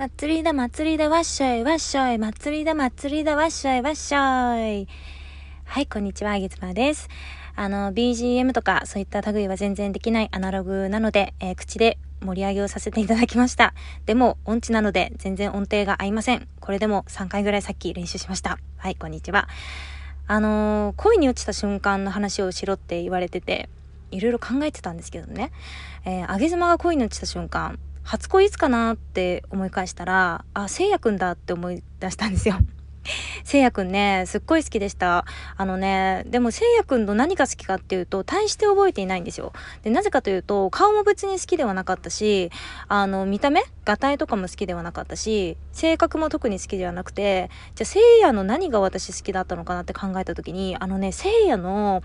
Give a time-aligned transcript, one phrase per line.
[0.00, 4.88] 祭りだ祭りだわっしょいわっしょい祭りだ祭りだわっしょいわっしょい
[5.66, 7.10] はい、こんにちは、あげつまです。
[7.54, 13.74] あの、BGM とかそういった類は全然できないアナログなので、えー、口で盛り上げをさせていただきました。
[14.06, 16.48] でも、音痴なので全然音程が合いません。
[16.60, 18.58] これでも3回ぐらいさっき練習しました。
[18.78, 19.48] はい、こんにちは。
[20.26, 23.68] あの、恋に落ちた瞬間の話をしろって言われてて、
[24.10, 25.52] いろいろ考えてたんですけどね。
[26.06, 32.56] えー、あげ妻が恋に落ちた瞬間、初恋いつかなって思い返したら、あ、せいやくんだって思い出したんですよ。
[33.44, 35.24] せいやくんね、すっごい好きでした。
[35.56, 39.52] あのね、でもせいやくんの何が好きかっていうと、大して覚えていないんですよ。
[39.82, 42.50] で、なぜかというと、顔も別に好きではなかったし、
[42.88, 52.02] あの、見た目画体とかも好きではなかったし、性格も特に好きではなくて、じゃあせいやの何が私好きだったのかなって考えた時に、あのね、せいやの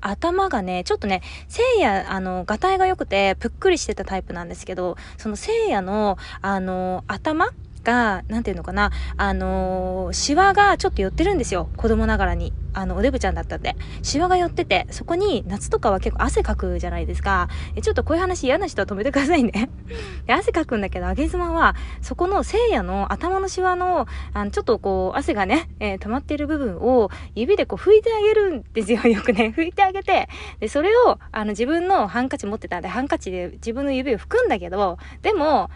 [0.00, 7.48] 頭がね、ちょっとね、せいや、あの、がたいが良くて、ぷっくりしてたタイプなんですけど、そのせいやの、あの、頭
[7.88, 11.70] が、なんていうのかな、あのー、シワがちょっと寄ってるんですよ。
[11.78, 12.52] 子供ながらに。
[12.74, 13.76] あの、おデブちゃんだったんで。
[14.02, 17.48] シワが寄ってて、そこに夏とかは結構汗かくじゃないですか。
[17.74, 19.70] えちょっとこういう話嫌な人は止めてくださいね。
[20.26, 29.00] で汗かくんだけど、あげ妻は、そこの聖夜の頭のシワの、あの、ちょっとこう、汗がね、えー、溜まっている部分を指でこう拭いてあげるんですよ。
[29.08, 30.28] よくね、拭いてあげて。
[30.60, 35.70] で、それを、あの、自分のハンカチ持ってたんで、ハンカチで自分の指を拭くんだけど、でも、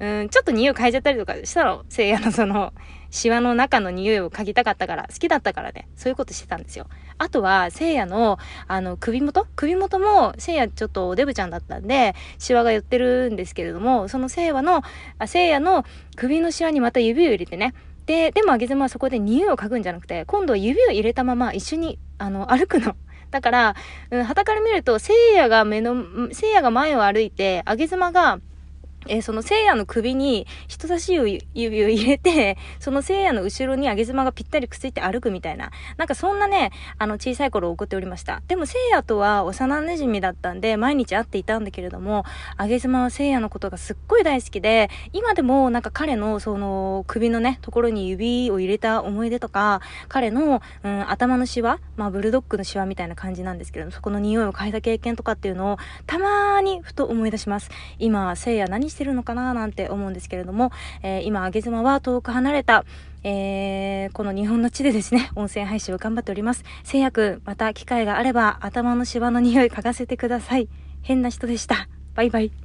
[0.00, 1.84] うん、ちょっと匂い嗅いじゃったりとかしたの。
[1.88, 2.72] 聖夜のその、
[3.10, 6.86] シワの中の匂いを嗅ぎたかったから、好きだったからね、そういうことしてたんですよ。
[7.16, 9.46] あとは、聖夜の、あの、首元？
[9.54, 14.82] 首元も、聖夜ちょっとデブちゃんだったんで、シワが寄ってるんですけれども、その聖夜の、
[15.18, 15.84] あ聖夜の
[16.16, 17.72] 首のシワにまた指を入れてね、
[18.06, 22.96] で、でもあげずまはそこで匂いを嗅ぐんじゃなくて、今度は指を入れたまま一緒に、あの、歩くの。
[23.30, 23.76] だから、
[24.10, 28.40] うん、旗から見ると、聖夜が目の、聖夜が前を歩いて、あげずまが、
[29.06, 35.70] えー、その聖夜の首に人差し指を入れて、その聖夜の後ろに上げ妻がぴったりくっついて歩くみたいな。
[35.96, 38.42] なんかそんなね、あの小さい頃を送っておりました。
[38.48, 42.24] でも聖夜とは幼馴染だったんで、毎日会っていたんだけれども、
[42.58, 57.70] 上げ妻は聖夜のことがすっごい大好きで、今でもなんか彼のその首のね、ところに指を入れた思い出とか、彼の、うん、頭のシワ、まあブルドッグのシワみたいな感じなんですけれども、そこの匂いを嗅いだ経験とかっていうのを、たまーにふと思い出します。
[57.98, 60.70] 今、聖夜何してるのかななんて思うんですけれども、
[61.02, 62.84] えー、今、あげ妻は遠く離れた、
[63.24, 66.64] えー、この日本の地でですね、 音声配信を頑張っております。
[66.84, 70.68] せいやくん、また機会があれば頭のシワの匂い嗅がせてください。
[71.02, 71.88] 変な人でした。
[72.14, 72.63] バイバイ。